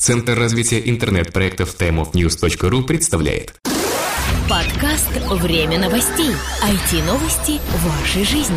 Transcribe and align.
Центр 0.00 0.32
развития 0.32 0.80
интернет-проектов 0.88 1.76
timeofnews.ru 1.78 2.84
представляет 2.84 3.52
Подкаст 4.48 5.10
«Время 5.42 5.78
новостей». 5.78 6.30
IT-новости 6.64 7.60
вашей 7.84 8.24
жизни. 8.24 8.56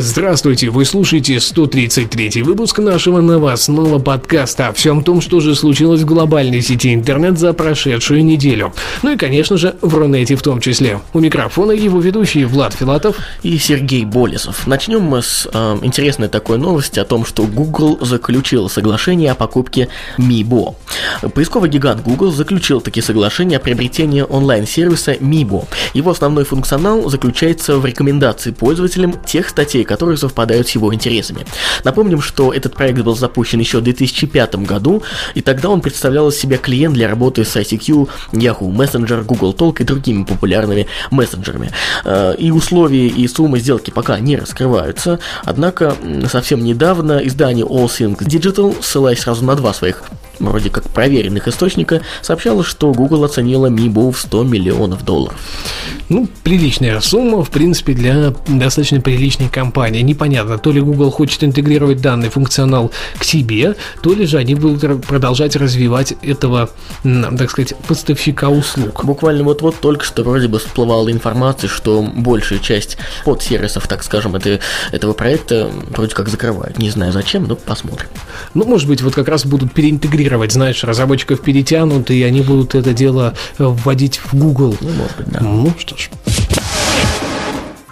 Здравствуйте, 0.00 0.70
вы 0.70 0.84
слушаете 0.84 1.40
133 1.40 2.42
выпуск 2.42 2.78
нашего 2.78 3.20
новостного 3.20 3.98
подкаста 3.98 4.68
о 4.68 4.72
всем 4.72 5.02
том, 5.02 5.20
что 5.20 5.40
же 5.40 5.56
случилось 5.56 6.02
в 6.02 6.04
глобальной 6.04 6.62
сети 6.62 6.94
интернет 6.94 7.36
за 7.36 7.52
прошедшую 7.52 8.24
неделю. 8.24 8.72
Ну 9.02 9.14
и, 9.14 9.16
конечно 9.16 9.56
же, 9.56 9.74
в 9.80 9.92
Рунете 9.96 10.36
в 10.36 10.42
том 10.42 10.60
числе. 10.60 11.00
У 11.14 11.18
микрофона 11.18 11.72
его 11.72 11.98
ведущие 11.98 12.46
Влад 12.46 12.74
Филатов 12.74 13.16
и 13.42 13.58
Сергей 13.58 14.04
Болесов. 14.04 14.68
Начнем 14.68 15.02
мы 15.02 15.20
с 15.20 15.48
э, 15.52 15.78
интересной 15.82 16.28
такой 16.28 16.58
новости 16.58 17.00
о 17.00 17.04
том, 17.04 17.24
что 17.24 17.42
Google 17.42 17.98
заключил 18.00 18.68
соглашение 18.68 19.32
о 19.32 19.34
покупке 19.34 19.88
Mibo. 20.16 20.76
Поисковый 21.34 21.70
гигант 21.70 22.04
Google 22.04 22.30
заключил 22.30 22.80
такие 22.80 23.02
соглашения 23.02 23.56
о 23.56 23.60
приобретении 23.60 24.20
онлайн-сервиса 24.22 25.14
Mibo. 25.14 25.66
Его 25.92 26.12
основной 26.12 26.44
функционал 26.44 27.10
заключается 27.10 27.78
в 27.78 27.84
рекомендации 27.84 28.52
пользователям 28.52 29.14
тех 29.26 29.48
статей, 29.48 29.87
которые 29.88 30.16
совпадают 30.16 30.68
с 30.68 30.72
его 30.72 30.94
интересами. 30.94 31.46
Напомним, 31.84 32.20
что 32.20 32.52
этот 32.52 32.74
проект 32.74 33.00
был 33.00 33.16
запущен 33.16 33.58
еще 33.58 33.78
в 33.78 33.82
2005 33.82 34.56
году, 34.56 35.02
и 35.34 35.40
тогда 35.40 35.70
он 35.70 35.80
представлял 35.80 36.28
из 36.28 36.36
себя 36.36 36.58
клиент 36.58 36.94
для 36.94 37.08
работы 37.08 37.44
с 37.44 37.56
ICQ, 37.56 38.08
Yahoo 38.32 38.70
Messenger, 38.70 39.24
Google 39.24 39.54
Talk 39.54 39.80
и 39.80 39.84
другими 39.84 40.24
популярными 40.24 40.86
мессенджерами. 41.10 41.70
Э, 42.04 42.34
и 42.38 42.50
условия 42.50 43.08
и 43.08 43.26
суммы 43.26 43.58
сделки 43.58 43.90
пока 43.90 44.18
не 44.20 44.36
раскрываются, 44.36 45.18
однако 45.44 45.96
совсем 46.30 46.62
недавно 46.62 47.18
издание 47.26 47.64
All 47.64 47.86
Things 47.86 48.18
Digital, 48.18 48.76
ссылаясь 48.80 49.20
сразу 49.20 49.44
на 49.44 49.54
два 49.54 49.72
своих 49.72 50.02
вроде 50.38 50.70
как 50.70 50.84
проверенных 50.90 51.48
источника, 51.48 52.02
сообщало, 52.22 52.64
что 52.64 52.92
Google 52.92 53.24
оценила 53.24 53.66
Mibo 53.66 54.12
в 54.12 54.18
100 54.18 54.44
миллионов 54.44 55.04
долларов. 55.04 55.38
Ну, 56.08 56.28
приличная 56.42 57.00
сумма, 57.00 57.44
в 57.44 57.50
принципе, 57.50 57.92
для 57.92 58.34
достаточно 58.46 59.00
приличной 59.00 59.48
компании. 59.48 60.00
Непонятно, 60.00 60.58
то 60.58 60.72
ли 60.72 60.80
Google 60.80 61.10
хочет 61.10 61.44
интегрировать 61.44 62.00
данный 62.00 62.30
функционал 62.30 62.90
к 63.18 63.24
себе, 63.24 63.74
то 64.02 64.14
ли 64.14 64.24
же 64.26 64.38
они 64.38 64.54
будут 64.54 65.04
продолжать 65.04 65.56
развивать 65.56 66.14
этого, 66.22 66.70
так 67.02 67.50
сказать, 67.50 67.74
поставщика 67.86 68.48
услуг. 68.48 69.04
Буквально 69.04 69.44
вот-вот 69.44 69.80
только 69.80 70.04
что 70.04 70.22
вроде 70.22 70.48
бы 70.48 70.58
всплывала 70.58 71.10
информация, 71.10 71.68
что 71.68 72.02
большая 72.02 72.58
часть 72.58 72.96
подсервисов, 73.24 73.86
так 73.86 74.02
скажем, 74.02 74.34
это, 74.36 74.60
этого 74.92 75.12
проекта 75.12 75.70
вроде 75.90 76.14
как 76.14 76.28
закрывают. 76.28 76.78
Не 76.78 76.90
знаю 76.90 77.12
зачем, 77.12 77.44
но 77.44 77.56
посмотрим. 77.56 78.08
Ну, 78.54 78.64
может 78.64 78.88
быть, 78.88 79.02
вот 79.02 79.14
как 79.14 79.28
раз 79.28 79.44
будут 79.44 79.72
переинтегрировать, 79.72 80.27
знаешь, 80.52 80.84
разработчиков 80.84 81.40
перетянут, 81.40 82.10
и 82.10 82.22
они 82.22 82.42
будут 82.42 82.74
это 82.74 82.92
дело 82.92 83.34
вводить 83.58 84.18
в 84.18 84.34
Google. 84.34 84.76
Ну, 84.80 84.90
может 84.90 85.16
быть, 85.16 85.28
да. 85.28 85.40
Ну, 85.40 85.72
что 85.78 85.96
ж. 85.96 86.10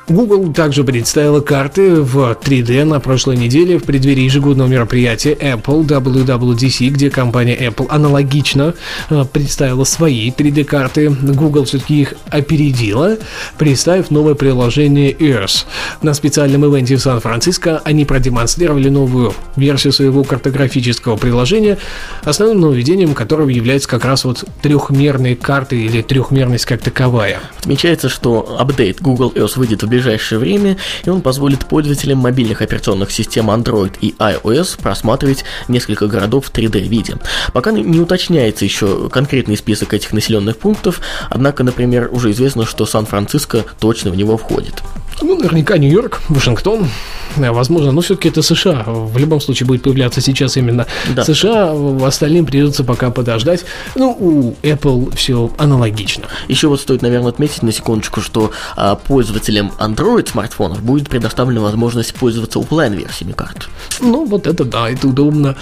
Google 0.09 0.53
также 0.53 0.85
представила 0.85 1.41
карты 1.41 2.01
в 2.01 2.39
3D 2.41 2.85
на 2.85 3.01
прошлой 3.01 3.37
неделе 3.37 3.77
в 3.77 3.83
преддверии 3.83 4.23
ежегодного 4.23 4.69
мероприятия 4.69 5.33
Apple 5.33 5.85
WWDC, 5.85 6.91
где 6.91 7.11
компания 7.11 7.57
Apple 7.57 7.89
аналогично 7.89 8.75
э, 9.11 9.25
представила 9.25 9.83
свои 9.83 10.31
3D-карты. 10.31 11.11
Google 11.11 11.65
все-таки 11.65 12.03
их 12.03 12.15
опередила, 12.31 13.17
представив 13.59 14.12
новое 14.12 14.34
приложение 14.37 15.11
Earth. 15.11 15.65
На 16.03 16.15
специальном 16.15 16.65
ивенте 16.65 16.95
в 16.95 17.01
Сан-Франциско 17.01 17.83
они 17.84 18.05
продемонстрировали 18.05 18.89
новую 18.89 19.34
версию 19.57 19.93
своего 19.93 20.23
картографического 20.23 21.17
приложения, 21.17 21.79
основным 22.23 22.61
нововведением 22.61 23.12
которого 23.12 23.49
является 23.49 23.89
как 23.89 24.05
раз 24.05 24.25
вот 24.25 24.45
трехмерные 24.62 25.34
карты 25.34 25.84
или 25.84 26.00
трехмерность 26.00 26.65
как 26.65 26.81
таковая. 26.81 27.41
Отмечается, 27.59 28.09
что 28.09 28.56
апдейт 28.56 29.03
Google 29.03 29.33
Earth 29.34 29.59
выйдет 29.59 29.83
в 29.83 29.96
ближайшее 29.97 30.39
время, 30.39 30.77
и 31.05 31.11
он 31.11 31.23
позволит 31.23 31.67
пользователям 31.67 32.19
мобильных 32.19 32.61
операционных 32.61 33.11
систем 33.11 33.51
Android 33.51 33.95
и 34.01 34.15
iOS 34.19 34.81
просматривать 34.81 35.45
несколько 35.69 36.07
городов 36.07 36.47
в 36.47 36.53
3D-виде. 36.53 37.17
Пока 37.53 37.73
не 37.73 38.01
уточняется 38.01 38.65
еще 38.65 39.09
конкретный 39.09 39.56
список 39.56 39.95
этих 39.95 40.12
населенных 40.12 40.59
пунктов, 40.59 41.01
однако, 41.31 41.65
например, 41.65 42.11
уже 42.12 42.31
известно, 42.33 42.67
что 42.67 42.85
Сан-Франциско 42.85 43.65
точно 43.81 44.11
в 44.11 44.17
него 44.17 44.37
входит. 44.37 44.75
Ну, 45.22 45.37
наверняка 45.37 45.78
Нью-Йорк, 45.78 46.21
Вашингтон, 46.28 46.88
э, 47.37 47.50
возможно, 47.50 47.93
но 47.93 48.00
все-таки 48.03 48.28
это 48.28 48.43
США. 48.43 48.84
В 48.87 49.16
любом 49.16 49.41
случае 49.41 49.66
будет 49.66 49.82
появляться 49.82 50.21
сейчас 50.21 50.56
именно 50.56 50.87
да. 51.15 51.25
США, 51.25 51.72
остальным 52.04 52.44
придется 52.44 52.84
пока 52.84 53.10
подождать. 53.10 53.65
Ну, 53.94 54.10
у 54.10 54.66
Apple 54.66 55.15
все 55.16 55.50
аналогично. 55.59 56.25
Еще 56.49 56.69
вот 56.69 56.81
стоит, 56.81 57.03
наверное, 57.03 57.31
отметить 57.31 57.62
на 57.62 57.72
секундочку, 57.72 58.21
что 58.21 58.50
а, 58.76 58.94
пользователям 58.97 59.72
Android 59.78 60.31
смартфонов 60.31 60.82
будет 60.82 61.09
предоставлена 61.09 61.60
возможность 61.62 62.15
пользоваться 62.15 62.59
офлайн-версиями 62.59 63.32
карт. 63.32 63.69
Ну, 64.00 64.26
вот 64.26 64.47
это 64.47 64.65
да, 64.65 64.91
это 64.91 65.09
удобно. 65.09 65.56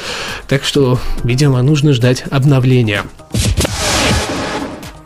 Так 0.49 0.65
что, 0.65 0.99
видимо, 1.23 1.63
нужно 1.63 1.93
ждать 1.93 2.25
обновления. 2.31 3.05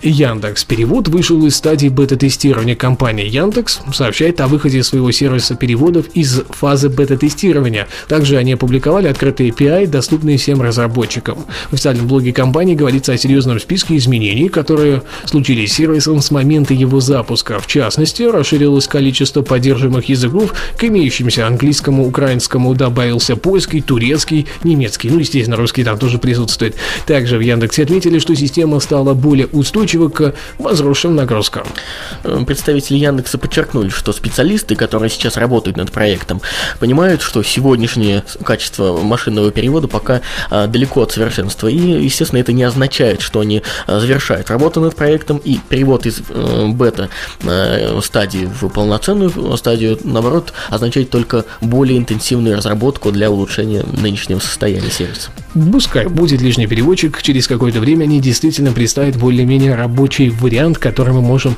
Яндекс 0.02 0.64
Перевод 0.64 1.08
вышел 1.08 1.44
из 1.44 1.56
стадии 1.56 1.88
бета-тестирования. 1.88 2.76
Компания 2.76 3.26
Яндекс 3.26 3.80
сообщает 3.92 4.40
о 4.40 4.46
выходе 4.46 4.84
своего 4.84 5.10
сервиса 5.10 5.56
переводов 5.56 6.06
из 6.14 6.42
фазы 6.50 6.88
бета-тестирования. 6.88 7.88
Также 8.06 8.36
они 8.36 8.52
опубликовали 8.52 9.08
открытые 9.08 9.50
API, 9.50 9.88
доступные 9.88 10.38
всем 10.38 10.62
разработчикам. 10.62 11.38
В 11.70 11.72
официальном 11.72 12.06
блоге 12.06 12.32
компании 12.32 12.76
говорится 12.76 13.12
о 13.12 13.18
серьезном 13.18 13.58
списке 13.58 13.96
изменений, 13.96 14.48
которые 14.48 15.02
случились 15.24 15.72
с 15.72 15.76
сервисом 15.76 16.22
с 16.22 16.30
момента 16.30 16.74
его 16.74 17.00
запуска. 17.00 17.58
В 17.58 17.66
частности, 17.66 18.22
расширилось 18.22 18.86
количество 18.86 19.42
поддерживаемых 19.42 20.08
языков 20.08 20.54
к 20.76 20.84
имеющимся 20.84 21.46
английскому, 21.46 22.06
украинскому, 22.06 22.72
добавился 22.74 23.34
польский, 23.34 23.80
турецкий, 23.80 24.46
немецкий, 24.62 25.10
ну, 25.10 25.18
естественно, 25.18 25.56
русский 25.56 25.82
там 25.82 25.98
тоже 25.98 26.18
присутствует. 26.18 26.76
Также 27.06 27.36
в 27.36 27.40
Яндексе 27.40 27.82
отметили, 27.82 28.20
что 28.20 28.36
система 28.36 28.78
стала 28.78 29.14
более 29.14 29.46
устойчивой 29.48 29.87
устойчивы 29.88 30.10
к 30.10 30.34
возросшим 30.58 31.16
нагрузкам. 31.16 31.66
Э, 32.24 32.42
представители 32.46 32.98
Яндекса 32.98 33.38
подчеркнули, 33.38 33.88
что 33.88 34.12
специалисты, 34.12 34.76
которые 34.76 35.08
сейчас 35.10 35.36
работают 35.36 35.76
над 35.76 35.90
проектом, 35.92 36.40
понимают, 36.78 37.22
что 37.22 37.42
сегодняшнее 37.42 38.22
качество 38.44 38.98
машинного 38.98 39.50
перевода 39.50 39.88
пока 39.88 40.20
а, 40.50 40.66
далеко 40.66 41.02
от 41.02 41.12
совершенства. 41.12 41.68
И, 41.68 41.76
естественно, 41.76 42.40
это 42.40 42.52
не 42.52 42.64
означает, 42.64 43.22
что 43.22 43.40
они 43.40 43.62
а, 43.86 44.00
завершают 44.00 44.50
работу 44.50 44.80
над 44.80 44.94
проектом 44.94 45.38
и 45.38 45.58
перевод 45.68 46.06
из 46.06 46.20
а, 46.28 46.68
бета 46.68 47.08
а, 47.44 48.00
стадии 48.02 48.48
в 48.60 48.68
полноценную 48.68 49.56
стадию, 49.56 49.98
наоборот, 50.04 50.52
означает 50.68 51.10
только 51.10 51.44
более 51.60 51.98
интенсивную 51.98 52.56
разработку 52.56 53.10
для 53.10 53.30
улучшения 53.30 53.84
нынешнего 54.00 54.38
состояния 54.38 54.90
сервиса. 54.90 55.30
Пускай 55.72 56.06
будет 56.06 56.42
лишний 56.42 56.66
переводчик, 56.66 57.22
через 57.22 57.48
какое-то 57.48 57.80
время 57.80 58.04
они 58.04 58.20
действительно 58.20 58.72
представят 58.72 59.16
более-менее 59.16 59.74
рабочий 59.78 60.28
вариант, 60.28 60.78
который 60.78 61.14
мы 61.14 61.22
можем 61.22 61.56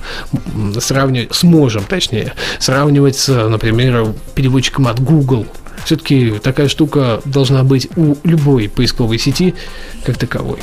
сравнивать, 0.78 1.34
сможем, 1.34 1.84
точнее, 1.84 2.34
сравнивать 2.58 3.16
с, 3.16 3.28
например, 3.48 4.14
переводчиком 4.34 4.86
от 4.86 5.00
Google. 5.00 5.46
Все-таки 5.84 6.32
такая 6.42 6.68
штука 6.68 7.20
должна 7.24 7.64
быть 7.64 7.88
у 7.96 8.16
любой 8.22 8.68
поисковой 8.68 9.18
сети 9.18 9.54
как 10.04 10.18
таковой. 10.18 10.58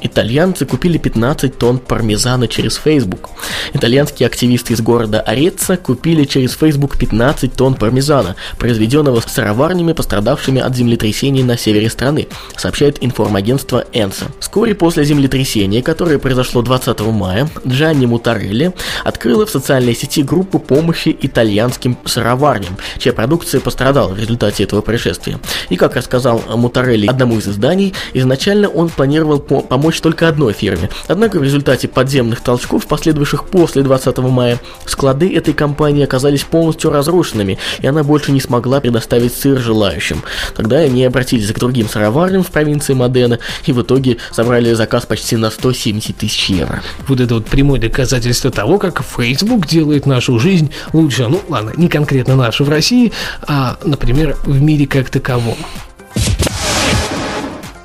Итальянцы 0.00 0.64
купили 0.64 0.98
15 0.98 1.58
тонн 1.58 1.78
пармезана 1.78 2.46
через 2.46 2.76
Facebook. 2.76 3.30
Итальянские 3.72 4.26
активисты 4.26 4.74
из 4.74 4.80
города 4.80 5.20
Ореца 5.20 5.76
купили 5.76 6.24
через 6.24 6.54
Facebook 6.54 6.96
15 6.96 7.52
тонн 7.52 7.74
пармезана, 7.74 8.36
произведенного 8.58 9.20
сыроварнями, 9.20 9.92
пострадавшими 9.92 10.60
от 10.60 10.76
землетрясений 10.76 11.42
на 11.42 11.58
севере 11.58 11.90
страны, 11.90 12.28
сообщает 12.56 13.02
информагентство 13.02 13.84
Энса. 13.92 14.26
Вскоре 14.40 14.74
после 14.74 15.04
землетрясения, 15.04 15.82
которое 15.82 16.18
произошло 16.18 16.62
20 16.62 17.00
мая, 17.00 17.48
Джанни 17.66 18.06
Мутарелли 18.06 18.72
открыла 19.04 19.46
в 19.46 19.50
социальной 19.50 19.94
сети 19.94 20.22
группу 20.22 20.58
помощи 20.58 21.16
итальянским 21.20 21.96
сыроварням, 22.04 22.76
чья 22.98 23.12
продукция 23.12 23.60
пострадала 23.60 24.12
в 24.12 24.18
результате 24.18 24.64
этого 24.64 24.80
происшествия. 24.80 25.38
И 25.70 25.76
как 25.76 25.96
рассказал 25.96 26.42
Мутарелли 26.48 27.06
одному 27.06 27.38
из 27.38 27.48
изданий, 27.48 27.94
изначально 28.14 28.68
он 28.68 28.88
планировал 28.88 29.40
помочь 29.40 29.87
только 29.96 30.28
одной 30.28 30.52
фирме. 30.52 30.90
Однако 31.06 31.38
в 31.38 31.42
результате 31.42 31.88
подземных 31.88 32.40
толчков, 32.40 32.86
последовавших 32.86 33.46
после 33.46 33.82
20 33.82 34.18
мая, 34.18 34.60
склады 34.86 35.34
этой 35.34 35.54
компании 35.54 36.04
оказались 36.04 36.44
полностью 36.44 36.90
разрушенными, 36.90 37.58
и 37.80 37.86
она 37.86 38.02
больше 38.04 38.32
не 38.32 38.40
смогла 38.40 38.80
предоставить 38.80 39.34
сыр 39.34 39.58
желающим. 39.58 40.22
Тогда 40.56 40.78
они 40.78 41.04
обратились 41.04 41.52
к 41.52 41.58
другим 41.58 41.88
сыроварням 41.88 42.42
в 42.42 42.50
провинции 42.50 42.94
Модена 42.94 43.38
и 43.66 43.72
в 43.72 43.82
итоге 43.82 44.18
собрали 44.32 44.72
заказ 44.74 45.06
почти 45.06 45.36
на 45.36 45.50
170 45.50 46.16
тысяч 46.16 46.50
евро. 46.50 46.82
Вот 47.06 47.20
это 47.20 47.34
вот 47.34 47.46
прямое 47.46 47.80
доказательство 47.80 48.50
того, 48.50 48.78
как 48.78 49.02
Facebook 49.02 49.66
делает 49.66 50.06
нашу 50.06 50.38
жизнь 50.38 50.70
лучше. 50.92 51.28
Ну 51.28 51.40
ладно, 51.48 51.72
не 51.76 51.88
конкретно 51.88 52.36
нашу 52.36 52.64
в 52.64 52.68
России, 52.68 53.12
а, 53.42 53.78
например, 53.84 54.36
в 54.44 54.60
мире 54.60 54.86
как 54.86 55.10
таковом. 55.10 55.56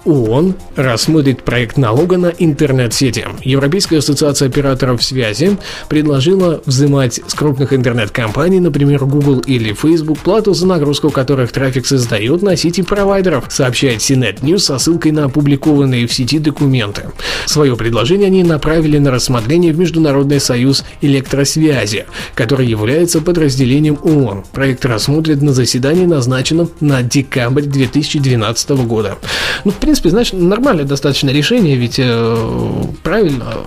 ООН 0.06 0.56
рассмотрит 0.76 1.44
проект 1.44 1.78
налога 1.78 2.18
на 2.18 2.28
интернет-сети. 2.28 3.26
Европейская 3.44 4.00
ассоциация 4.00 4.50
операторов 4.50 5.04
связи 5.04 5.58
предложила 5.88 6.62
взимать 6.66 7.22
с 7.26 7.34
крупных 7.34 7.74
интернет-компаний, 7.74 8.60
например, 8.60 9.06
Google 9.06 9.40
или 9.40 9.74
Facebook, 9.74 10.20
плату 10.20 10.54
за 10.54 10.68
нагрузку 10.68 11.10
которых 11.10 11.52
трафик 11.52 11.86
создает 11.86 12.42
на 12.42 12.58
сети 12.58 12.82
провайдеров, 12.82 13.46
сообщает 13.50 14.00
CNET 14.00 14.42
News 14.42 14.60
со 14.60 14.78
ссылкой 14.78 15.12
на 15.12 15.26
опубликованные 15.26 16.08
в 16.08 16.14
сети 16.14 16.40
документы. 16.40 17.04
Свое 17.46 17.76
предложение 17.78 18.28
они 18.28 18.44
направили 18.44 18.98
на 18.98 19.12
рассмотрение 19.12 19.74
в 19.74 19.80
Международный 19.80 20.40
союз 20.40 20.84
электросвязи, 21.02 22.06
который 22.36 22.68
является 22.68 23.22
подразделением 23.22 23.98
ООН. 24.04 24.44
Проект 24.52 24.86
рассмотрят 24.86 25.42
на 25.42 25.54
заседании, 25.54 26.06
назначенном 26.06 26.70
на 26.82 27.02
декабрь 27.02 27.64
2012 27.64 28.70
года. 28.86 29.18
Ну, 29.64 29.72
в 29.72 29.76
принципе, 29.76 29.93
принципе, 29.94 30.10
знаешь, 30.10 30.34
нормальное 30.34 30.86
достаточно 30.86 31.30
решение, 31.30 31.76
ведь 31.76 32.00
э, 32.00 32.84
правильно, 33.04 33.58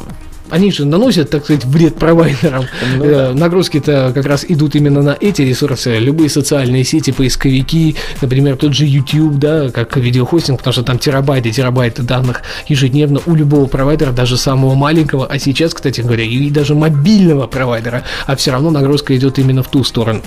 они 0.50 0.73
же 0.73 0.84
наносят, 0.84 1.31
так 1.31 1.44
сказать, 1.44 1.64
вред 1.64 1.94
провайдерам. 1.94 2.64
Ну, 2.96 3.05
да. 3.05 3.31
Э, 3.31 3.32
нагрузки-то 3.32 4.11
как 4.12 4.26
раз 4.26 4.44
идут 4.49 4.75
именно 4.75 5.02
на 5.02 5.17
эти 5.20 5.43
ресурсы. 5.43 5.99
Любые 5.99 6.28
социальные 6.28 6.82
сети, 6.82 7.12
поисковики, 7.12 7.94
например, 8.20 8.56
тот 8.56 8.75
же 8.75 8.87
YouTube, 8.87 9.37
да, 9.37 9.70
как 9.70 9.96
видеохостинг, 9.96 10.58
потому 10.58 10.73
что 10.73 10.82
там 10.82 10.99
терабайты, 10.99 11.52
терабайты 11.52 12.02
данных 12.02 12.43
ежедневно 12.67 13.20
у 13.26 13.37
любого 13.37 13.67
провайдера, 13.67 14.11
даже 14.11 14.37
самого 14.37 14.75
маленького, 14.75 15.26
а 15.26 15.38
сейчас, 15.38 15.75
кстати 15.75 16.00
говоря, 16.00 16.25
и 16.25 16.50
даже 16.50 16.75
мобильного 16.75 17.46
провайдера, 17.46 18.02
а 18.26 18.34
все 18.34 18.50
равно 18.50 18.70
нагрузка 18.70 19.17
идет 19.17 19.38
именно 19.38 19.62
в 19.62 19.69
ту 19.69 19.84
сторону. 19.84 20.22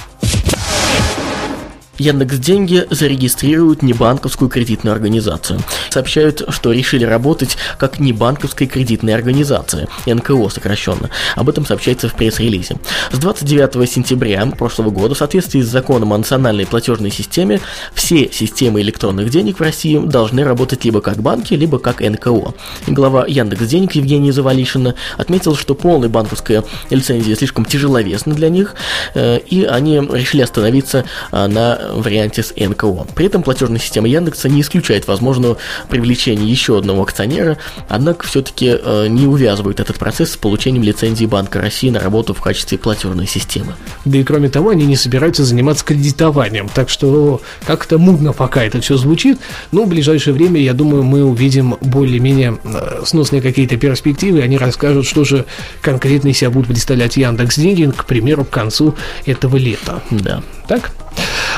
Яндекс 1.99 2.37
Деньги 2.37 2.87
зарегистрируют 2.89 3.81
небанковскую 3.81 4.49
кредитную 4.49 4.93
организацию. 4.93 5.59
Сообщают, 5.89 6.43
что 6.49 6.71
решили 6.71 7.03
работать 7.03 7.57
как 7.77 7.99
небанковская 7.99 8.67
кредитная 8.67 9.15
организация, 9.15 9.87
НКО 10.05 10.49
сокращенно. 10.49 11.09
Об 11.35 11.49
этом 11.49 11.65
сообщается 11.65 12.07
в 12.07 12.15
пресс-релизе. 12.15 12.77
С 13.11 13.17
29 13.17 13.89
сентября 13.89 14.45
прошлого 14.45 14.89
года 14.91 15.15
в 15.15 15.17
соответствии 15.17 15.61
с 15.61 15.67
законом 15.67 16.13
о 16.13 16.17
национальной 16.17 16.65
платежной 16.65 17.11
системе 17.11 17.59
все 17.93 18.31
системы 18.31 18.81
электронных 18.81 19.29
денег 19.29 19.59
в 19.59 19.61
России 19.61 19.99
должны 19.99 20.43
работать 20.43 20.85
либо 20.85 21.01
как 21.01 21.17
банки, 21.17 21.53
либо 21.53 21.79
как 21.79 21.99
НКО. 21.99 22.53
Глава 22.87 23.25
Яндекс 23.27 23.67
Денег 23.67 23.93
Евгения 23.93 24.31
Завалишина 24.31 24.95
отметил, 25.17 25.55
что 25.55 25.75
полная 25.75 26.09
банковская 26.09 26.63
лицензия 26.89 27.35
слишком 27.35 27.65
тяжеловесна 27.65 28.33
для 28.33 28.49
них, 28.49 28.75
э, 29.15 29.39
и 29.39 29.63
они 29.63 29.97
решили 29.99 30.41
остановиться 30.41 31.05
э, 31.31 31.47
на 31.47 31.88
варианте 31.93 32.43
с 32.43 32.53
НКО. 32.55 33.07
При 33.15 33.25
этом 33.25 33.43
платежная 33.43 33.79
система 33.79 34.07
Яндекса 34.07 34.49
не 34.49 34.61
исключает 34.61 35.07
возможного 35.07 35.57
привлечения 35.89 36.45
еще 36.45 36.77
одного 36.77 37.03
акционера, 37.03 37.57
однако 37.87 38.27
все-таки 38.27 38.77
э, 38.81 39.07
не 39.07 39.27
увязывает 39.27 39.79
этот 39.79 39.97
процесс 39.97 40.33
с 40.33 40.37
получением 40.37 40.83
лицензии 40.83 41.25
Банка 41.25 41.61
России 41.61 41.89
на 41.89 41.99
работу 41.99 42.33
в 42.33 42.41
качестве 42.41 42.77
платежной 42.77 43.27
системы. 43.27 43.75
Да 44.05 44.17
и 44.17 44.23
кроме 44.23 44.49
того, 44.49 44.69
они 44.69 44.85
не 44.85 44.95
собираются 44.95 45.43
заниматься 45.43 45.85
кредитованием, 45.85 46.69
так 46.69 46.89
что 46.89 47.41
как-то 47.65 47.97
мудно 47.97 48.33
пока 48.33 48.63
это 48.63 48.81
все 48.81 48.97
звучит, 48.97 49.39
но 49.71 49.83
в 49.83 49.87
ближайшее 49.87 50.33
время, 50.33 50.61
я 50.61 50.73
думаю, 50.73 51.03
мы 51.03 51.23
увидим 51.23 51.75
более-менее 51.81 52.57
э, 52.63 53.01
сносные 53.05 53.41
какие-то 53.41 53.77
перспективы, 53.77 54.41
они 54.41 54.57
расскажут, 54.57 55.05
что 55.05 55.23
же 55.23 55.45
конкретно 55.81 56.33
себя 56.33 56.49
будут 56.49 56.67
представлять 56.67 57.17
Яндекс 57.17 57.57
Деньги, 57.57 57.91
к 57.95 58.05
примеру, 58.05 58.45
к 58.45 58.49
концу 58.49 58.95
этого 59.25 59.57
лета. 59.57 60.01
Да. 60.11 60.43
Так? 60.67 60.91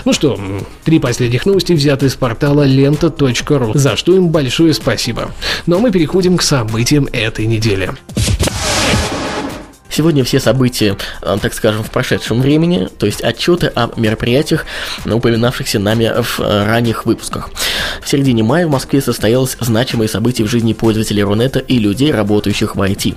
Ну 0.05 0.13
что, 0.13 0.39
три 0.83 0.99
последних 0.99 1.45
новости 1.45 1.73
взяты 1.73 2.07
из 2.07 2.15
портала 2.15 2.63
лента.ру, 2.63 3.71
за 3.73 3.95
что 3.95 4.15
им 4.15 4.29
большое 4.29 4.73
спасибо. 4.73 5.31
Ну 5.65 5.77
а 5.77 5.79
мы 5.79 5.91
переходим 5.91 6.37
к 6.37 6.41
событиям 6.41 7.07
этой 7.11 7.45
недели. 7.45 7.91
Сегодня 9.91 10.23
все 10.23 10.39
события, 10.39 10.97
э, 11.21 11.37
так 11.41 11.53
скажем, 11.53 11.83
в 11.83 11.91
прошедшем 11.91 12.41
времени, 12.41 12.87
то 12.97 13.05
есть 13.05 13.21
отчеты 13.21 13.67
о 13.75 13.89
мероприятиях, 13.97 14.65
упоминавшихся 15.05 15.79
нами 15.79 16.11
в 16.21 16.39
э, 16.39 16.65
ранних 16.65 17.05
выпусках. 17.05 17.49
В 18.01 18.07
середине 18.09 18.41
мая 18.43 18.67
в 18.67 18.69
Москве 18.69 19.01
состоялось 19.01 19.57
значимое 19.59 20.07
событие 20.07 20.47
в 20.47 20.49
жизни 20.49 20.71
пользователей 20.71 21.23
Рунета 21.23 21.59
и 21.59 21.77
людей, 21.77 22.11
работающих 22.13 22.75
в 22.75 22.81
IT. 22.81 23.15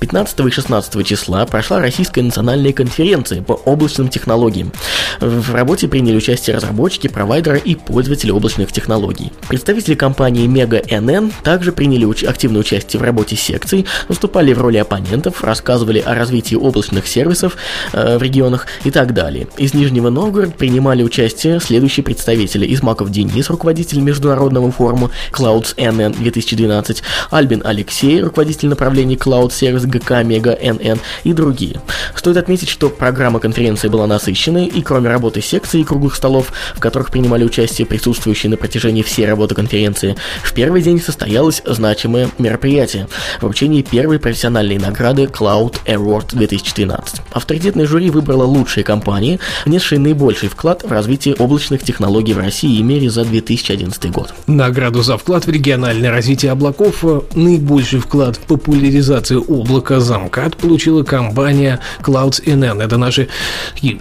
15 0.00 0.40
и 0.40 0.50
16 0.50 1.06
числа 1.06 1.46
прошла 1.46 1.78
Российская 1.80 2.22
национальная 2.22 2.72
конференция 2.72 3.40
по 3.42 3.52
облачным 3.52 4.08
технологиям. 4.08 4.72
В 5.20 5.54
работе 5.54 5.86
приняли 5.86 6.16
участие 6.16 6.56
разработчики, 6.56 7.06
провайдеры 7.08 7.58
и 7.58 7.76
пользователи 7.76 8.30
облачных 8.30 8.72
технологий. 8.72 9.32
Представители 9.48 9.94
компании 9.94 10.48
Mega 10.48 10.84
NN 10.84 11.32
также 11.42 11.72
приняли 11.72 12.06
уч- 12.06 12.26
активное 12.26 12.60
участие 12.60 13.00
в 13.00 13.04
работе 13.04 13.36
секций, 13.36 13.86
выступали 14.08 14.52
в 14.52 14.60
роли 14.60 14.78
оппонентов, 14.78 15.44
рассказывали 15.44 16.02
о 16.08 16.14
развитии 16.14 16.54
облачных 16.54 17.06
сервисов 17.06 17.56
э, 17.92 18.18
в 18.18 18.22
регионах 18.22 18.66
и 18.84 18.90
так 18.90 19.14
далее. 19.14 19.48
Из 19.56 19.74
Нижнего 19.74 20.10
Новгорода 20.10 20.52
принимали 20.52 21.02
участие 21.02 21.60
следующие 21.60 22.04
представители. 22.04 22.72
Измаков 22.74 23.10
Денис, 23.10 23.48
руководитель 23.50 24.00
международного 24.00 24.70
форума 24.70 25.10
Clouds 25.32 25.76
NN 25.76 26.16
2012, 26.16 27.02
Альбин 27.30 27.62
Алексей, 27.64 28.20
руководитель 28.22 28.68
направления 28.68 29.16
Cloud 29.16 29.48
Service 29.48 29.86
ГК 29.86 30.22
Мега 30.22 30.54
NN 30.54 30.98
и 31.24 31.32
другие. 31.32 31.80
Стоит 32.14 32.36
отметить, 32.36 32.68
что 32.68 32.88
программа 32.88 33.40
конференции 33.40 33.88
была 33.88 34.06
насыщенной, 34.06 34.66
и 34.66 34.82
кроме 34.82 35.08
работы 35.08 35.40
секций 35.40 35.80
и 35.80 35.84
круглых 35.84 36.14
столов, 36.14 36.52
в 36.74 36.80
которых 36.80 37.10
принимали 37.10 37.44
участие 37.44 37.86
присутствующие 37.86 38.50
на 38.50 38.56
протяжении 38.56 39.02
всей 39.02 39.26
работы 39.26 39.54
конференции, 39.54 40.16
в 40.42 40.52
первый 40.52 40.82
день 40.82 41.00
состоялось 41.00 41.62
значимое 41.64 42.28
мероприятие– 42.38 43.08
вручение 43.40 43.82
первой 43.82 44.18
профессиональной 44.18 44.78
награды 44.78 45.24
Cloud 45.24 45.76
Air 45.98 46.04
Award 46.04 46.36
2013. 46.36 47.22
Авторитетное 47.32 47.86
жюри 47.86 48.10
выбрало 48.10 48.44
лучшие 48.44 48.84
компании, 48.84 49.38
внесшие 49.64 49.98
наибольший 49.98 50.48
вклад 50.48 50.84
в 50.84 50.92
развитие 50.92 51.34
облачных 51.34 51.82
технологий 51.82 52.32
в 52.32 52.38
России 52.38 52.78
и 52.78 52.82
мире 52.82 53.10
за 53.10 53.24
2011 53.24 54.10
год. 54.10 54.34
Награду 54.46 55.02
за 55.02 55.18
вклад 55.18 55.46
в 55.46 55.50
региональное 55.50 56.10
развитие 56.10 56.52
облаков, 56.52 57.04
э, 57.04 57.20
наибольший 57.34 58.00
вклад 58.00 58.36
в 58.36 58.40
популяризацию 58.40 59.44
облака 59.48 60.00
замкат 60.00 60.56
получила 60.56 61.02
компания 61.02 61.80
Clouds 62.02 62.44
NN. 62.44 62.82
Это 62.82 62.96
наши 62.96 63.28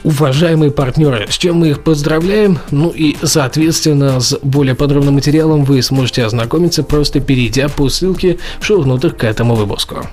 уважаемые 0.03 0.71
партнеры, 0.71 1.27
с 1.29 1.37
чем 1.37 1.57
мы 1.57 1.69
их 1.69 1.83
поздравляем. 1.83 2.59
Ну 2.71 2.89
и, 2.89 3.15
соответственно, 3.23 4.19
с 4.19 4.37
более 4.41 4.75
подробным 4.75 5.15
материалом 5.15 5.63
вы 5.63 5.81
сможете 5.81 6.25
ознакомиться, 6.25 6.83
просто 6.83 7.19
перейдя 7.19 7.69
по 7.69 7.89
ссылке 7.89 8.37
в 8.59 8.65
шоу-нотах 8.65 9.17
к 9.17 9.23
этому 9.23 9.55
выпуску. 9.55 10.07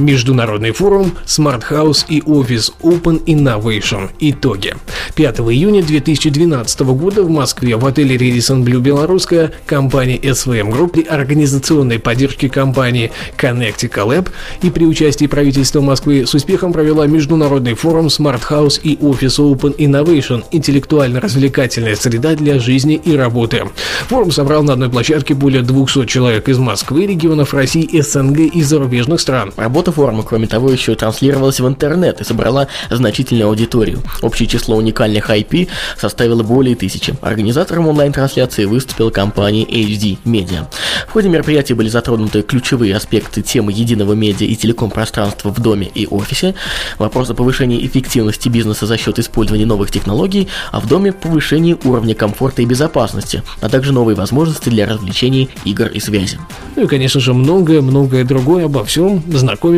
Международный 0.00 0.72
форум 0.72 1.12
Smart 1.26 1.62
House 1.70 2.04
и 2.08 2.22
офис 2.24 2.72
Open 2.82 3.22
Innovation. 3.26 4.08
Итоги. 4.18 4.74
5 5.14 5.40
июня 5.40 5.82
2012 5.82 6.80
года 6.80 7.22
в 7.22 7.30
Москве 7.30 7.76
в 7.76 7.84
отеле 7.84 8.16
Radisson 8.16 8.64
Blue 8.64 8.80
Белорусская 8.80 9.52
компания 9.66 10.16
SVM 10.16 10.70
Group 10.70 10.88
при 10.88 11.02
организационной 11.02 11.98
поддержке 11.98 12.48
компании 12.48 13.12
Connectica 13.36 14.06
Lab 14.06 14.30
и 14.62 14.70
при 14.70 14.86
участии 14.86 15.26
правительства 15.26 15.82
Москвы 15.82 16.26
с 16.26 16.34
успехом 16.34 16.72
провела 16.72 17.06
международный 17.06 17.74
форум 17.74 18.06
Smart 18.06 18.40
House 18.48 18.80
и 18.82 18.98
офис 19.02 19.38
Open 19.38 19.76
Innovation– 19.76 20.44
интеллектуально-развлекательная 20.50 21.96
среда 21.96 22.34
для 22.34 22.58
жизни 22.58 23.00
и 23.04 23.14
работы. 23.14 23.64
Форум 24.08 24.30
собрал 24.30 24.62
на 24.62 24.72
одной 24.72 24.88
площадке 24.88 25.34
более 25.34 25.62
200 25.62 26.06
человек 26.06 26.48
из 26.48 26.58
Москвы, 26.58 27.06
регионов 27.06 27.52
России, 27.52 28.00
СНГ 28.00 28.54
и 28.54 28.62
зарубежных 28.62 29.20
стран. 29.20 29.52
Работа 29.56 29.89
платформа, 29.90 30.22
кроме 30.22 30.46
того, 30.46 30.70
еще 30.70 30.94
транслировалась 30.94 31.60
в 31.60 31.66
интернет 31.66 32.20
и 32.20 32.24
собрала 32.24 32.68
значительную 32.90 33.48
аудиторию. 33.48 34.00
Общее 34.22 34.48
число 34.48 34.76
уникальных 34.76 35.28
IP 35.28 35.68
составило 35.98 36.42
более 36.42 36.74
тысячи. 36.74 37.14
Организатором 37.20 37.88
онлайн-трансляции 37.88 38.64
выступила 38.64 39.10
компания 39.10 39.64
HD 39.64 40.18
Media. 40.24 40.66
В 41.06 41.12
ходе 41.12 41.28
мероприятия 41.28 41.74
были 41.74 41.88
затронуты 41.88 42.42
ключевые 42.42 42.96
аспекты 42.96 43.42
темы 43.42 43.72
единого 43.72 44.14
медиа 44.14 44.46
и 44.46 44.56
телеком-пространства 44.56 45.50
в 45.50 45.60
доме 45.60 45.90
и 45.94 46.06
офисе, 46.06 46.54
вопрос 46.98 47.30
о 47.30 47.34
повышении 47.34 47.84
эффективности 47.84 48.48
бизнеса 48.48 48.86
за 48.86 48.96
счет 48.96 49.18
использования 49.18 49.66
новых 49.66 49.90
технологий, 49.90 50.48
а 50.72 50.80
в 50.80 50.88
доме 50.88 51.12
повышение 51.12 51.76
уровня 51.84 52.14
комфорта 52.14 52.62
и 52.62 52.64
безопасности, 52.64 53.42
а 53.60 53.68
также 53.68 53.92
новые 53.92 54.16
возможности 54.16 54.68
для 54.68 54.86
развлечений, 54.86 55.50
игр 55.64 55.88
и 55.88 56.00
связи. 56.00 56.38
Ну 56.76 56.84
и, 56.84 56.86
конечно 56.86 57.20
же, 57.20 57.34
многое-многое 57.34 58.24
другое 58.24 58.66
обо 58.66 58.84
всем 58.84 59.22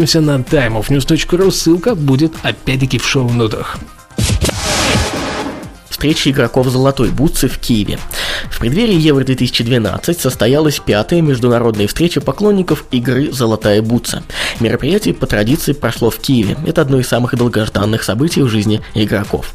знакомимся 0.06 0.20
на 0.20 0.38
timeofnews.ru. 0.38 1.50
Ссылка 1.50 1.94
будет 1.94 2.32
опять-таки 2.42 2.98
в 2.98 3.06
шоу-нотах 3.06 3.78
встречи 5.92 6.30
игроков 6.30 6.68
«Золотой 6.68 7.10
бутсы» 7.10 7.48
в 7.48 7.58
Киеве. 7.58 7.98
В 8.50 8.58
преддверии 8.58 8.98
Евро-2012 8.98 10.18
состоялась 10.18 10.80
пятая 10.80 11.20
международная 11.20 11.86
встреча 11.86 12.20
поклонников 12.20 12.84
игры 12.90 13.30
«Золотая 13.30 13.82
бутса». 13.82 14.24
Мероприятие 14.58 15.14
по 15.14 15.26
традиции 15.26 15.72
прошло 15.72 16.10
в 16.10 16.18
Киеве. 16.18 16.56
Это 16.66 16.82
одно 16.82 16.98
из 16.98 17.06
самых 17.06 17.36
долгожданных 17.36 18.02
событий 18.02 18.42
в 18.42 18.48
жизни 18.48 18.80
игроков. 18.94 19.52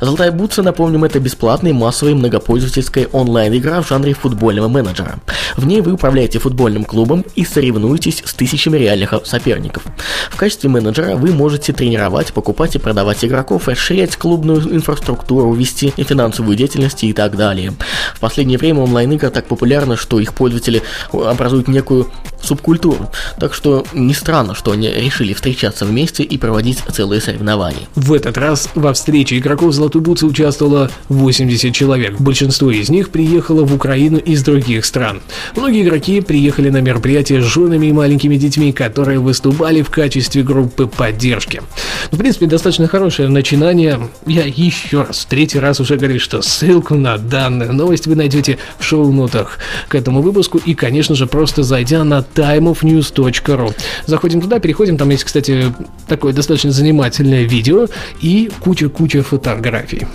«Золотая 0.00 0.30
бутса», 0.30 0.62
напомним, 0.62 1.04
это 1.04 1.18
бесплатная 1.18 1.74
массовая 1.74 2.14
многопользовательская 2.14 3.08
онлайн-игра 3.08 3.82
в 3.82 3.88
жанре 3.88 4.14
футбольного 4.14 4.68
менеджера. 4.68 5.20
В 5.56 5.66
ней 5.66 5.80
вы 5.80 5.92
управляете 5.92 6.38
футбольным 6.38 6.84
клубом 6.84 7.24
и 7.34 7.44
соревнуетесь 7.44 8.22
с 8.24 8.32
тысячами 8.32 8.78
реальных 8.78 9.14
соперников. 9.24 9.82
В 10.30 10.36
качестве 10.36 10.70
менеджера 10.70 11.16
вы 11.16 11.32
можете 11.32 11.72
тренировать, 11.72 12.32
покупать 12.32 12.76
и 12.76 12.78
продавать 12.78 13.24
игроков, 13.24 13.66
расширять 13.66 14.16
клубную 14.16 14.60
инфраструктуру, 14.74 15.52
вести 15.52 15.79
финансовую 15.88 16.56
деятельность 16.56 17.04
и 17.04 17.12
так 17.12 17.36
далее. 17.36 17.72
В 18.14 18.20
последнее 18.20 18.58
время 18.58 18.80
онлайн-игры 18.80 19.30
так 19.30 19.46
популярны, 19.46 19.96
что 19.96 20.20
их 20.20 20.34
пользователи 20.34 20.82
образуют 21.12 21.68
некую 21.68 22.10
субкультуру. 22.42 23.10
Так 23.38 23.54
что 23.54 23.84
не 23.92 24.14
странно, 24.14 24.54
что 24.54 24.72
они 24.72 24.90
решили 24.90 25.32
встречаться 25.32 25.84
вместе 25.84 26.22
и 26.22 26.38
проводить 26.38 26.78
целые 26.92 27.20
соревнования. 27.20 27.88
В 27.94 28.12
этот 28.12 28.38
раз 28.38 28.68
во 28.74 28.92
встрече 28.92 29.38
игроков 29.38 29.74
Золотой 29.74 30.02
Бутсы 30.02 30.26
участвовало 30.26 30.90
80 31.08 31.74
человек. 31.74 32.20
Большинство 32.20 32.70
из 32.70 32.88
них 32.90 33.10
приехало 33.10 33.64
в 33.64 33.74
Украину 33.74 34.18
из 34.18 34.42
других 34.42 34.84
стран. 34.84 35.20
Многие 35.56 35.82
игроки 35.82 36.20
приехали 36.20 36.70
на 36.70 36.80
мероприятие 36.80 37.42
с 37.42 37.44
женами 37.44 37.86
и 37.86 37.92
маленькими 37.92 38.36
детьми, 38.36 38.72
которые 38.72 39.18
выступали 39.18 39.82
в 39.82 39.90
качестве 39.90 40.42
группы 40.42 40.86
поддержки. 40.86 41.62
В 42.10 42.16
принципе, 42.16 42.46
достаточно 42.46 42.88
хорошее 42.88 43.28
начинание. 43.28 44.08
Я 44.26 44.44
еще 44.44 45.02
раз, 45.02 45.26
третий 45.28 45.58
раз 45.58 45.80
уже 45.80 45.96
говорю, 45.96 46.18
что 46.18 46.42
ссылку 46.42 46.94
на 46.94 47.18
данную 47.18 47.72
новость 47.72 48.06
вы 48.06 48.16
найдете 48.16 48.58
в 48.78 48.84
шоу-нотах 48.84 49.58
к 49.88 49.94
этому 49.94 50.22
выпуску 50.22 50.58
и, 50.58 50.74
конечно 50.74 51.14
же, 51.14 51.26
просто 51.26 51.62
зайдя 51.62 52.04
на 52.04 52.22
timeofnews.ru. 52.34 53.74
Заходим 54.06 54.40
туда, 54.40 54.58
переходим, 54.58 54.96
там 54.96 55.10
есть, 55.10 55.24
кстати, 55.24 55.72
такое 56.08 56.32
достаточно 56.32 56.70
занимательное 56.70 57.44
видео 57.44 57.86
и 58.20 58.50
куча-куча 58.60 59.22
фотографий. 59.22 60.06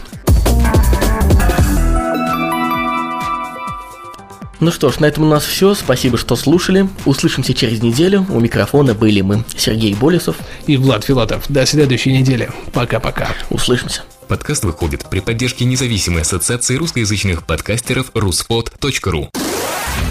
Ну 4.61 4.71
что 4.71 4.89
ж, 4.89 4.99
на 4.99 5.05
этом 5.05 5.25
у 5.25 5.27
нас 5.27 5.43
все. 5.43 5.73
Спасибо, 5.75 6.17
что 6.17 6.35
слушали. 6.35 6.87
Услышимся 7.05 7.53
через 7.53 7.83
неделю. 7.83 8.25
У 8.29 8.39
микрофона 8.39 8.93
были 8.93 9.21
мы, 9.21 9.43
Сергей 9.55 9.93
Болесов 9.93 10.37
и 10.65 10.77
Влад 10.77 11.03
Филатов. 11.03 11.45
До 11.49 11.65
следующей 11.65 12.17
недели. 12.17 12.49
Пока-пока. 12.73 13.27
Услышимся. 13.49 14.01
Подкаст 14.27 14.65
выходит 14.65 15.07
при 15.09 15.19
поддержке 15.19 15.65
независимой 15.65 16.23
ассоциации 16.23 16.75
русскоязычных 16.75 17.45
подкастеров 17.45 18.09
ruspod.ru. 18.13 19.29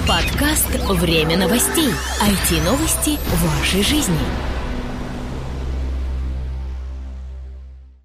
Подкаст 0.06 0.68
«Время 0.88 1.36
новостей». 1.36 1.90
IT-новости 2.22 3.18
вашей 3.42 3.82
жизни. 3.82 4.53